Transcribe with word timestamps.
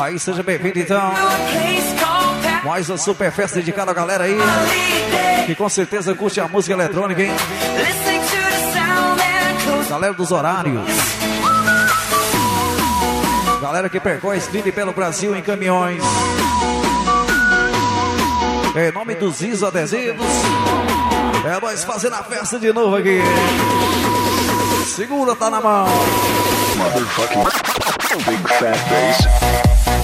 Aí, 0.00 0.18
seja 0.18 0.42
bem-vindo 0.42 0.78
então. 0.78 1.12
Mais 2.64 2.88
uma 2.90 2.98
super 2.98 3.32
festa 3.32 3.58
dedicada 3.58 3.90
à 3.90 3.94
galera 3.94 4.24
aí. 4.24 4.36
Que 5.46 5.54
com 5.54 5.68
certeza 5.68 6.14
curte 6.14 6.40
a 6.40 6.48
música 6.48 6.74
eletrônica, 6.74 7.22
hein? 7.22 7.30
Galera 9.88 10.12
dos 10.12 10.32
horários. 10.32 10.82
Galera 13.62 13.88
que 13.88 13.98
percorre 13.98 14.38
vive 14.40 14.70
pelo 14.70 14.92
Brasil 14.92 15.34
em 15.34 15.42
caminhões. 15.42 16.02
Em 18.76 18.92
nome 18.92 19.14
dos 19.14 19.40
ISO 19.40 19.66
Adesivos. 19.66 20.26
É 21.46 21.60
nós 21.60 21.84
fazendo 21.84 22.14
a 22.14 22.22
festa 22.22 22.58
de 22.58 22.72
novo 22.72 22.96
aqui. 22.96 23.20
Segura, 24.94 25.34
tá 25.34 25.48
na 25.48 25.60
mão. 25.60 25.86
Motherfucking 26.86 28.26
big 28.26 28.48
fat 28.48 28.78
bass. 28.88 29.95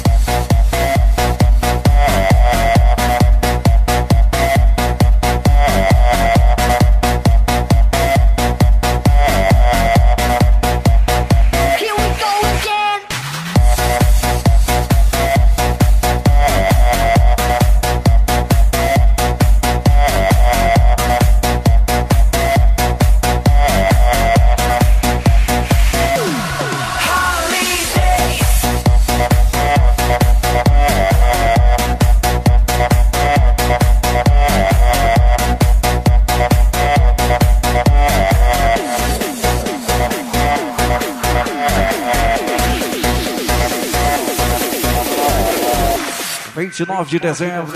29 46.55 47.11
de 47.11 47.19
dezembro. 47.19 47.72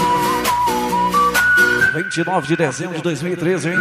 29 1.95 2.47
de 2.47 2.57
dezembro 2.57 2.97
de 2.97 3.03
2013, 3.03 3.71
hein? 3.71 3.79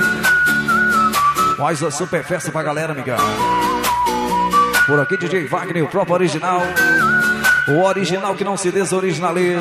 Mais 1.58 1.82
uma 1.82 1.92
super 1.92 2.24
festa 2.24 2.50
pra 2.50 2.64
galera, 2.64 2.94
amigão. 2.94 3.18
Por 4.88 5.00
aqui, 5.00 5.18
DJ 5.18 5.48
Wagner, 5.48 5.84
o 5.84 5.88
próprio 5.88 6.16
original. 6.16 6.62
O 7.68 7.84
original 7.84 8.36
que 8.36 8.44
não 8.44 8.56
se 8.56 8.72
desoriginaliza. 8.72 9.60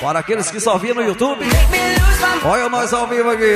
Para 0.00 0.18
aqueles 0.18 0.50
que 0.50 0.58
só 0.58 0.76
viram 0.76 0.96
no 0.96 1.02
YouTube, 1.02 1.44
olha 2.44 2.68
nós 2.68 2.92
ao 2.92 3.06
vivo 3.06 3.30
aqui. 3.30 3.54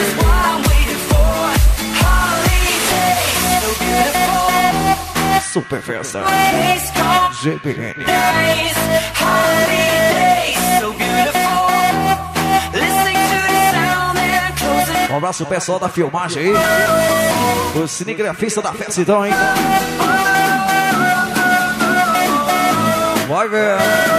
Super 5.56 5.80
Festa. 5.80 6.22
Um 15.10 15.16
abraço 15.16 15.46
pessoal 15.46 15.78
da 15.78 15.88
filmagem 15.88 16.42
aí. 16.42 16.52
O 17.74 17.88
cinegrafista 17.88 18.60
da 18.60 18.74
festa 18.74 19.00
então, 19.00 19.24
hein? 19.24 19.32
Vai 23.26 23.48
ver 23.48 24.15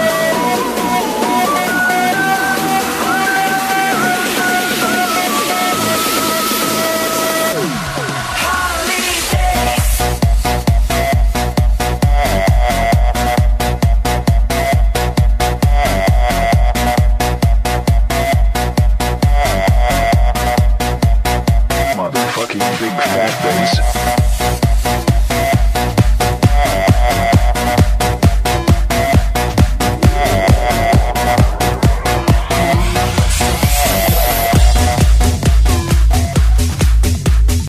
motherfucking 22.12 22.80
big 22.80 22.92
fat 22.92 23.34
bass. 23.44 24.77